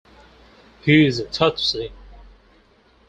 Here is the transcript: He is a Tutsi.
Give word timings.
He 0.83 1.05
is 1.05 1.19
a 1.19 1.25
Tutsi. 1.25 1.91